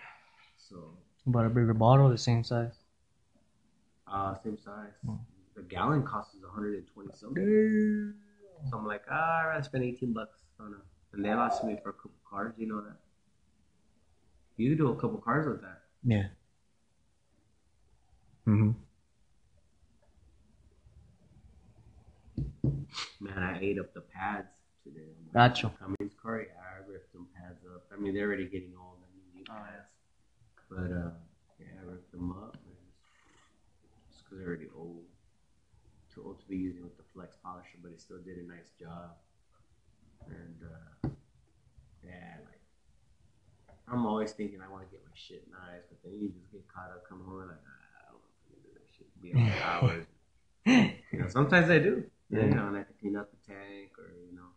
So, 0.57 0.91
About 1.25 1.45
a 1.45 1.49
bigger 1.49 1.73
bottle, 1.73 2.09
the 2.09 2.17
same 2.17 2.43
size. 2.43 2.73
uh, 4.07 4.35
same 4.43 4.57
size. 4.57 4.91
Hmm. 5.05 5.15
The 5.57 5.63
gallon 5.63 6.03
cost 6.03 6.35
is 6.35 6.43
120 6.43 7.09
something. 7.13 8.13
So 8.69 8.77
I'm 8.77 8.85
like, 8.85 9.01
ah, 9.09 9.41
I'd 9.41 9.47
rather 9.47 9.63
spend 9.63 9.83
18 9.83 10.13
bucks 10.13 10.37
on 10.59 10.73
a. 10.73 11.15
And 11.15 11.25
they 11.25 11.33
lost 11.33 11.63
me 11.63 11.77
for 11.81 11.89
a 11.89 11.93
couple 11.93 12.11
cars. 12.29 12.53
You 12.57 12.67
know 12.67 12.81
that. 12.81 12.97
You 14.55 14.69
could 14.69 14.77
do 14.77 14.89
a 14.89 14.95
couple 14.95 15.17
cars 15.17 15.47
with 15.47 15.61
that. 15.61 15.81
Yeah. 16.03 16.27
Mm-hmm. 18.47 18.71
Man, 23.19 23.39
I 23.39 23.59
ate 23.59 23.79
up 23.79 23.95
the 23.95 24.01
pads 24.01 24.47
today. 24.83 25.09
Gotcha. 25.33 25.67
I 25.67 25.79
Cummins 25.79 26.13
Curry. 26.21 26.47
I 26.53 26.87
ripped 26.87 27.13
them 27.13 27.27
pads 27.35 27.59
up. 27.73 27.85
I 27.91 27.99
mean, 27.99 28.13
they're 28.13 28.27
already 28.27 28.45
getting 28.45 28.73
old. 28.79 28.97
I 29.01 29.09
mean, 29.15 29.25
new 29.33 29.43
Oh. 29.49 29.65
But 30.69 30.95
uh, 30.95 31.11
yeah, 31.59 31.81
I 31.81 31.91
ripped 31.91 32.11
them 32.11 32.31
up. 32.31 32.57
And 32.63 32.75
just 34.11 34.23
because 34.23 34.37
they're 34.37 34.47
already 34.47 34.67
old. 34.75 35.06
Too 36.17 36.23
old 36.25 36.41
to 36.41 36.47
be 36.49 36.57
using 36.57 36.81
with 36.81 36.97
the 36.97 37.05
flex 37.13 37.37
polisher, 37.45 37.77
but 37.81 37.93
it 37.93 38.01
still 38.01 38.17
did 38.17 38.41
a 38.41 38.47
nice 38.49 38.73
job. 38.73 39.13
And 40.25 40.57
uh, 40.65 41.09
yeah, 42.01 42.41
like 42.41 42.61
I'm 43.85 44.05
always 44.05 44.33
thinking 44.33 44.57
I 44.65 44.67
want 44.67 44.81
to 44.81 44.89
get 44.89 45.05
my 45.05 45.13
shit 45.13 45.45
nice, 45.53 45.85
but 45.85 46.01
then 46.01 46.17
you 46.17 46.33
just 46.33 46.49
get 46.51 46.65
caught 46.73 46.89
up 46.89 47.05
coming 47.07 47.21
home 47.21 47.45
like 47.45 47.61
ah, 47.61 47.85
I 48.01 48.03
don't 48.09 48.21
want 48.25 48.33
to 48.33 48.57
do 48.65 48.69
that 48.73 48.89
shit. 48.89 49.07
Be 49.21 49.33
on 49.37 49.45
hours. 49.61 50.05
You 51.13 51.23
know, 51.23 51.29
sometimes 51.29 51.69
I 51.69 51.79
do. 51.79 52.03
Yeah. 52.29 52.43
You 52.43 52.51
know, 52.51 52.67
and 52.67 52.75
I 52.75 52.79
have 52.83 52.91
to 52.91 52.99
clean 52.99 53.15
up 53.15 53.31
the 53.31 53.39
tank 53.53 53.95
or 53.95 54.11
you 54.27 54.35
know 54.35 54.51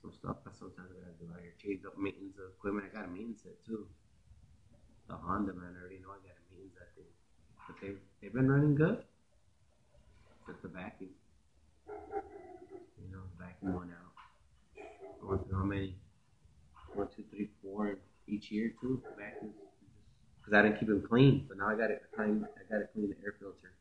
some 0.00 0.12
stuff 0.12 0.36
that 0.44 0.54
sometimes 0.54 0.94
I 0.94 1.00
gotta 1.02 1.18
do 1.18 1.26
out 1.34 1.40
here. 1.42 1.56
Change 1.58 1.82
up 1.84 1.98
maintenance 1.98 2.38
of 2.38 2.54
equipment. 2.54 2.86
I 2.86 2.94
got 2.94 3.08
a 3.08 3.10
maintenance 3.10 3.42
set 3.42 3.58
too. 3.66 3.88
The 5.08 5.16
Honda 5.16 5.54
man, 5.54 5.74
I 5.74 5.80
already 5.80 5.98
know 5.98 6.14
I 6.14 6.20
got 6.22 6.38
a 6.38 6.44
maintenance 6.52 6.76
that 6.78 6.94
thing. 6.94 7.10
But 7.66 7.76
they 7.80 7.98
they've 8.20 8.36
been 8.36 8.46
running 8.46 8.76
good. 8.76 9.02
The 10.62 10.68
vacuum. 10.68 11.10
You 11.86 13.12
know, 13.12 13.22
vacuum 13.38 13.74
went 13.74 13.90
out. 13.90 15.46
Through 15.46 15.56
how 15.56 15.64
many? 15.64 15.94
One, 16.94 17.08
two, 17.14 17.22
three, 17.30 17.50
four 17.62 17.98
each 18.26 18.50
year 18.50 18.72
too. 18.80 19.02
Vacuum. 19.16 19.52
Because 20.40 20.54
I 20.54 20.62
didn't 20.62 20.78
keep 20.80 20.88
them 20.88 21.04
clean, 21.06 21.44
but 21.48 21.58
now 21.58 21.68
I 21.68 21.76
got 21.76 21.88
to 21.88 21.98
clean. 22.16 22.46
I 22.56 22.72
got 22.72 22.80
to 22.80 22.86
clean 22.92 23.10
the 23.10 23.16
air 23.24 23.34
filter 23.38 23.72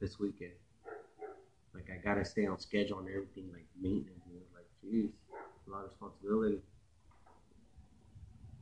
this 0.00 0.20
weekend. 0.20 0.52
Like 1.74 1.88
I 1.90 1.96
gotta 2.02 2.24
stay 2.24 2.46
on 2.46 2.60
schedule 2.60 2.98
and 2.98 3.08
everything, 3.08 3.48
like 3.52 3.66
maintenance. 3.80 4.20
You 4.28 4.36
know, 4.36 4.46
like 4.54 4.68
geez, 4.82 5.10
a 5.66 5.70
lot 5.70 5.84
of 5.84 5.90
responsibility. 5.90 6.58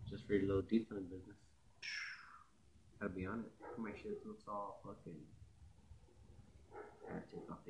Just 0.09 0.27
for 0.27 0.35
your 0.35 0.47
little 0.47 0.63
detailing 0.63 1.05
business. 1.05 1.37
Gotta 3.01 3.13
be 3.13 3.27
on 3.27 3.41
it. 3.41 3.81
My 3.81 3.91
shit 4.01 4.25
looks 4.27 4.45
all 4.47 4.81
fucking. 4.85 5.19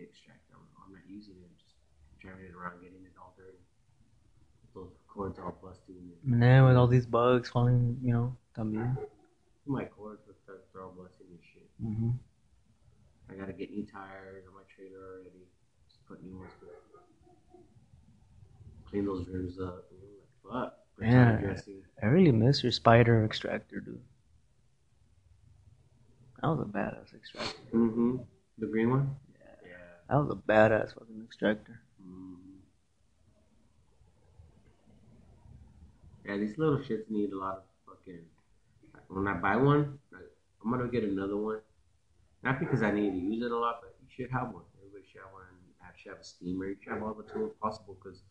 Gotta 0.00 0.12
take 0.12 0.33
off 0.33 0.49
the 0.49 0.57
extractor. 0.57 0.57
I'm, 0.57 0.66
I'm 0.87 0.92
not 0.92 1.02
using 1.09 1.35
it. 1.37 1.45
I'm 1.45 1.57
Just 1.61 1.76
driving 2.21 2.45
it 2.47 2.54
around, 2.54 2.80
getting 2.80 3.04
it 3.04 3.12
all 3.21 3.35
dirty. 3.37 3.59
Those 4.75 4.92
cords 5.09 5.38
all 5.38 5.57
busted. 5.62 5.97
And 6.25 6.42
then 6.42 6.64
with 6.64 6.76
all 6.76 6.87
these 6.87 7.07
bugs 7.07 7.49
falling, 7.49 7.99
you 8.02 8.12
know, 8.12 8.37
también. 8.57 8.97
my 9.66 9.85
cords, 9.85 10.23
they're 10.47 10.83
all 10.83 10.95
busted 10.97 11.26
and 11.28 11.38
shit. 11.52 11.69
Mm-hmm. 11.83 12.11
I 13.30 13.35
gotta 13.35 13.52
get 13.52 13.71
new 13.71 13.87
tires 13.87 14.45
on 14.49 14.54
my 14.54 14.62
trailer 14.75 15.21
already. 15.21 15.47
Just 15.88 16.07
put 16.07 16.23
new 16.23 16.38
ones. 16.38 16.50
Clean 18.88 19.04
those 19.04 19.26
rims 19.28 19.61
up. 19.61 19.87
Like 20.45 20.73
fuck. 20.73 20.75
Yeah. 21.00 21.54
I 22.02 22.07
really 22.07 22.33
miss 22.33 22.62
your 22.62 22.73
spider 22.73 23.25
extractor, 23.25 23.80
dude. 23.80 24.00
That 26.42 26.49
was 26.49 26.61
a 26.61 26.64
badass 26.64 27.14
extractor. 27.14 27.59
Mm-hmm. 27.73 28.16
The 28.59 28.66
green 28.66 28.90
one. 28.90 29.16
Yeah. 30.11 30.17
Yeah. 30.17 30.23
That 30.23 30.29
was 30.29 30.31
a 30.31 30.52
badass 30.52 30.95
fucking 30.95 31.23
extractor. 31.25 31.81
Mhm. 32.02 32.37
Yeah, 36.25 36.37
these 36.37 36.59
little 36.59 36.79
shits 36.79 37.11
need 37.11 37.33
a 37.33 37.38
lot 37.38 37.59
of 37.59 37.64
fucking. 37.87 38.25
When 39.09 39.26
I 39.26 39.35
buy 39.35 39.57
one, 39.57 39.99
I'm 40.62 40.71
gonna 40.71 40.88
get 40.88 41.05
another 41.05 41.37
one. 41.37 41.61
Not 42.43 42.59
because 42.59 42.83
I 42.83 42.90
need 42.93 43.11
to 43.11 43.19
use 43.19 43.43
it 43.45 43.50
a 43.50 43.57
lot, 43.57 43.81
but 43.83 43.95
you 44.00 44.09
should 44.09 44.31
have 44.31 44.52
one. 44.52 44.64
Everybody 44.79 45.05
should 45.11 45.21
have 45.23 45.33
one. 45.33 45.45
You 45.67 45.97
should 45.97 46.11
have 46.12 46.21
a 46.21 46.25
steamer. 46.25 46.67
You 46.67 46.76
should 46.83 46.93
have 46.93 47.02
all 47.02 47.14
the 47.14 47.25
tools 47.25 47.52
possible 47.61 47.95
because 48.02 48.23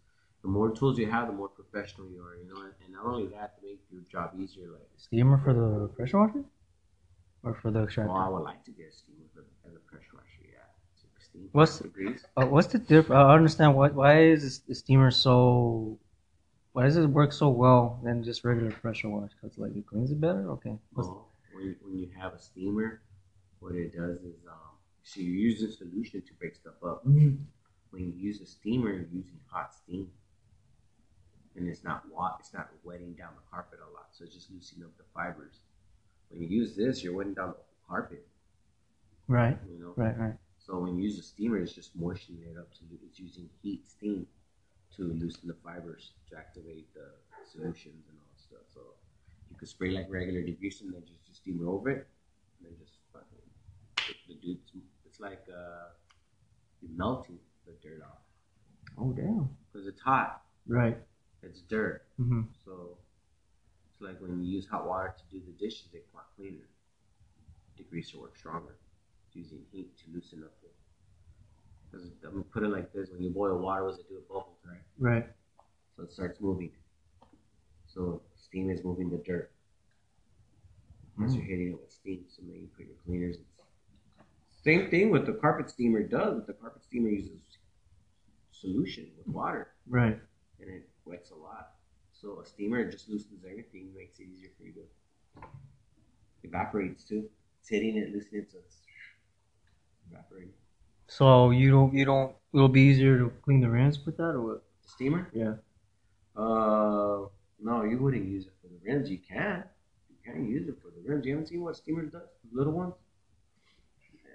the 0.42 0.48
more 0.48 0.72
tools 0.72 0.98
you 0.98 1.10
have, 1.12 1.28
the 1.28 1.34
more 1.34 1.50
professional 1.50 2.10
you 2.10 2.24
are. 2.24 2.36
You 2.36 2.48
know, 2.48 2.62
and 2.62 2.94
not 2.94 3.06
only 3.06 3.28
that, 3.28 3.60
to 3.60 3.66
make 3.68 3.82
your 3.92 4.02
job 4.02 4.34
easier. 4.40 4.72
Like, 4.72 4.90
Steamer 4.98 5.38
for 5.44 5.54
the 5.54 5.88
pressure 5.90 6.20
washer? 6.20 6.44
Or 7.44 7.54
for 7.56 7.72
the 7.72 7.84
extractor? 7.84 8.12
well, 8.12 8.22
I 8.22 8.30
would 8.30 8.44
like 8.44 8.64
to 8.66 8.72
get 8.72 8.88
a 8.88 8.92
steamer 8.92 9.28
for, 9.34 9.46
as 9.68 9.76
a 9.76 9.80
pressure 9.80 10.14
washer. 10.14 10.39
What's- 11.52 11.80
degrees? 11.80 12.26
Uh, 12.38 12.46
what's 12.46 12.68
the 12.68 12.80
difference? 12.80 13.18
I 13.18 13.24
don't 13.24 13.32
understand 13.32 13.76
why. 13.76 13.90
Why 13.90 14.22
is 14.24 14.60
the 14.60 14.76
steamer 14.76 15.12
so? 15.12 15.98
Why 16.74 16.84
does 16.84 16.98
it 16.98 17.08
work 17.08 17.34
so 17.34 17.50
well 17.50 18.00
than 18.04 18.24
just 18.24 18.44
regular 18.46 18.72
pressure 18.72 19.10
wash? 19.10 19.32
Cause 19.42 19.58
like 19.58 19.76
it 19.76 19.86
cleans 19.88 20.12
it 20.12 20.22
better. 20.22 20.50
Okay. 20.52 20.78
Well, 20.94 21.28
when 21.52 21.66
you, 21.66 21.76
when 21.84 21.98
you 21.98 22.10
have 22.18 22.34
a 22.34 22.40
steamer, 22.40 23.02
what 23.60 23.74
it 23.76 23.94
does 23.96 24.18
is 24.22 24.36
um, 24.48 24.78
so 25.04 25.20
you 25.22 25.32
use 25.32 25.62
a 25.64 25.72
solution 25.72 26.22
to 26.22 26.34
break 26.36 26.56
stuff 26.56 26.76
up. 26.86 27.04
When 27.06 27.40
you 27.94 28.14
use 28.16 28.40
a 28.42 28.46
steamer, 28.46 28.92
you're 28.92 29.08
using 29.12 29.40
hot 29.48 29.74
steam, 29.74 30.12
and 31.56 31.68
it's 31.68 31.84
not 31.84 32.04
wa- 32.12 32.36
it's 32.40 32.54
not 32.54 32.70
wetting 32.84 33.14
down 33.14 33.30
the 33.36 33.42
carpet 33.52 33.80
a 33.80 33.92
lot, 33.94 34.10
so 34.12 34.24
it's 34.24 34.36
just 34.36 34.52
loosening 34.52 34.86
up 34.86 34.96
the 34.98 35.04
fibers. 35.14 35.62
When 36.30 36.42
you 36.42 36.48
use 36.48 36.76
this, 36.76 37.04
you're 37.04 37.14
wetting 37.14 37.34
down 37.34 37.50
the 37.50 37.56
carpet. 37.88 38.26
right. 39.28 39.58
You 39.68 39.80
know. 39.80 39.94
Right. 39.96 40.18
Right. 40.18 40.36
So 40.70 40.78
when 40.78 40.98
you 40.98 41.04
use 41.10 41.18
a 41.18 41.24
steamer, 41.24 41.58
it's 41.58 41.74
just 41.74 41.96
moistening 41.96 42.44
it 42.44 42.56
up. 42.60 42.72
To, 42.76 42.82
it's 43.04 43.18
using 43.20 43.50
heat, 43.64 43.88
steam, 43.90 44.28
to 44.96 45.02
loosen 45.02 45.48
the 45.48 45.56
fibers, 45.64 46.12
to 46.30 46.38
activate 46.38 46.94
the 46.94 47.08
solutions 47.52 48.06
and 48.08 48.18
all 48.20 48.26
that 48.32 48.40
stuff. 48.40 48.66
So 48.72 48.82
you 49.50 49.58
could 49.58 49.68
spray 49.68 49.90
like 49.90 50.06
regular 50.12 50.42
degreaser 50.42 50.82
and 50.82 50.94
then 50.94 51.02
just, 51.08 51.26
just 51.26 51.42
steamer 51.42 51.68
over 51.68 51.90
it, 51.90 52.08
and 52.60 52.70
then 52.70 52.74
just 52.80 52.94
fucking 53.12 54.14
the. 54.28 54.58
It's 55.08 55.20
like 55.20 55.44
uh, 55.50 55.90
you're 56.82 56.92
melting 56.96 57.40
the 57.66 57.74
dirt 57.82 58.04
off 58.04 58.22
Oh 58.96 59.12
damn. 59.12 59.50
because 59.72 59.88
it's 59.88 60.00
hot. 60.02 60.44
Right. 60.68 61.00
It's 61.42 61.62
dirt. 61.62 62.04
Mm-hmm. 62.22 62.42
So 62.64 62.96
it's 63.92 64.02
like 64.02 64.22
when 64.22 64.44
you 64.44 64.52
use 64.52 64.68
hot 64.68 64.88
water 64.88 65.16
to 65.18 65.36
do 65.36 65.44
the 65.44 65.52
dishes, 65.54 65.88
they 65.92 66.00
come 66.12 66.20
out 66.20 66.36
cleaner. 66.36 66.68
Degreaser 67.76 68.22
works 68.22 68.40
stronger. 68.40 68.76
Using 69.34 69.60
heat 69.72 69.96
to 70.00 70.04
loosen 70.14 70.44
up 70.44 70.52
the. 70.62 70.68
Because 71.92 72.08
I'm 72.26 72.32
gonna 72.32 72.44
put 72.44 72.64
it 72.64 72.70
like 72.70 72.92
this: 72.94 73.10
when 73.12 73.22
you 73.24 73.30
boil 73.30 73.58
water, 73.58 73.88
does 73.88 74.00
it 74.00 74.10
do? 74.10 74.18
It 74.18 74.28
bubbles, 74.28 74.58
right? 74.66 74.82
Right. 74.98 75.28
So 75.96 76.04
it 76.04 76.12
starts 76.12 76.42
moving. 76.42 76.72
So 77.88 78.22
steam 78.36 78.70
is 78.70 78.84
moving 78.84 79.10
the 79.10 79.18
dirt. 79.18 79.52
Once 81.18 81.36
you're 81.36 81.44
hitting 81.44 81.70
it 81.70 81.80
with 81.80 81.92
steam, 81.92 82.26
so 82.28 82.42
then 82.42 82.56
you 82.56 82.68
put 82.76 82.86
your 82.86 82.96
cleaners. 83.06 83.38
Same 84.64 84.90
thing 84.90 85.10
with 85.10 85.26
the 85.26 85.34
carpet 85.34 85.70
steamer 85.70 86.04
does. 86.04 86.36
But 86.36 86.48
the 86.48 86.54
carpet 86.54 86.84
steamer 86.84 87.10
uses 87.10 87.40
solution 88.52 89.08
with 89.18 89.28
water 89.28 89.70
Right. 89.88 90.20
and 90.60 90.70
it 90.70 90.90
wets 91.06 91.32
a 91.32 91.36
lot. 91.36 91.76
So 92.12 92.42
a 92.42 92.46
steamer 92.46 92.90
just 92.92 93.10
loosens 93.10 93.46
everything, 93.50 93.94
makes 93.96 94.20
it 94.20 94.28
easier 94.28 94.50
for 94.58 94.66
you 94.66 94.74
to 94.74 95.42
evaporates 96.44 97.04
too. 97.04 97.30
It's 97.62 97.70
hitting 97.70 97.98
it, 97.98 98.14
loosening 98.14 98.44
it, 98.44 98.52
so 98.52 98.58
it's 98.66 98.82
evaporating. 100.12 100.54
So 101.08 101.52
you 101.52 101.72
don't 101.72 101.94
you 101.94 102.06
don't 102.06 102.36
it'll 102.54 102.70
be 102.70 102.82
easier 102.82 103.18
to 103.18 103.32
clean 103.44 103.62
the 103.62 103.70
rims 103.70 104.06
with 104.06 104.18
that 104.18 104.32
or 104.32 104.42
what? 104.42 104.64
The 104.84 104.90
steamer? 104.90 105.30
Yeah. 105.34 105.54
Uh, 106.36 107.28
no, 107.62 107.84
you 107.84 107.98
wouldn't 107.98 108.26
use 108.26 108.46
it 108.46 108.54
for 108.62 108.68
the 108.68 108.80
rims. 108.84 109.10
You 109.10 109.18
can, 109.18 109.64
you 110.10 110.16
can 110.24 110.48
use 110.48 110.70
it 110.70 110.78
for 110.82 110.90
the 110.90 111.08
rims. 111.08 111.26
You 111.26 111.34
haven't 111.34 111.48
seen 111.48 111.62
what 111.62 111.76
steamer 111.76 112.04
does, 112.04 112.22
the 112.52 112.58
little 112.58 112.74
ones. 112.74 112.94
Yeah, 114.14 114.32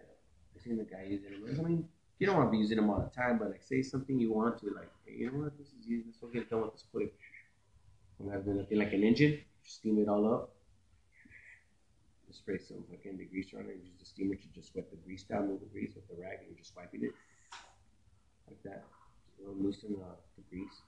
I've 0.55 0.63
seen 0.63 0.77
the 0.77 0.85
guy 0.85 1.07
using 1.09 1.31
them. 1.31 1.59
I 1.59 1.69
mean, 1.69 1.89
you 2.19 2.27
don't 2.27 2.37
want 2.37 2.49
to 2.49 2.53
be 2.53 2.59
using 2.59 2.77
them 2.77 2.91
all 2.91 3.01
the 3.01 3.21
time, 3.21 3.39
but 3.39 3.51
like, 3.51 3.63
say 3.63 3.83
something 3.83 4.19
you 4.19 4.33
want 4.33 4.59
to, 4.59 4.67
like, 4.67 4.91
hey, 5.07 5.15
you 5.19 5.31
know 5.31 5.39
what, 5.39 5.57
this 5.57 5.69
is 5.69 5.87
using. 5.87 6.11
This 6.11 6.21
will 6.21 6.29
get 6.29 6.51
done 6.51 6.63
with 6.63 6.73
this 6.73 6.85
quick. 6.93 7.15
I'm 8.21 8.27
gonna 8.29 8.61
nothing 8.61 8.79
like 8.79 8.93
an 8.93 9.03
engine. 9.03 9.41
Steam 9.63 9.99
it 9.99 10.09
all 10.09 10.33
up. 10.33 10.54
Spray 12.35 12.59
some 12.59 12.83
fucking 12.91 13.17
degreaser 13.17 13.63
on 13.63 13.71
it. 13.71 13.79
and 13.79 13.85
Use 13.87 13.95
the 13.99 14.05
steamer 14.05 14.35
to 14.35 14.49
just 14.53 14.75
wet 14.75 14.91
the 14.91 14.97
grease 14.97 15.23
down, 15.23 15.49
move 15.49 15.61
the 15.61 15.67
grease 15.67 15.95
with 15.95 16.07
the 16.09 16.21
rag, 16.21 16.39
and 16.47 16.59
just 16.59 16.75
wiping 16.77 17.05
it 17.05 17.15
like 18.49 18.61
that. 18.65 18.85
Loosen 19.39 19.95
uh, 20.03 20.17
the 20.37 20.43
grease. 20.51 20.83